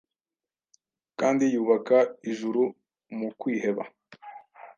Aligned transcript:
Kandi 1.19 1.43
yubaka 1.53 1.97
ijuru 2.29 2.61
mu 3.17 3.29
kwiheba.' 3.39 3.83